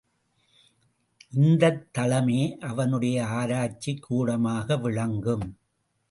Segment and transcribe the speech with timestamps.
[1.29, 5.57] இந்தத் தளமே அவனுடைய ஆராய்ச்சிக்கூடமாக விளங்கும்.